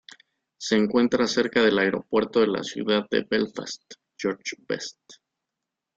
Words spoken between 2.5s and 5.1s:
Ciudad de Belfast George Best.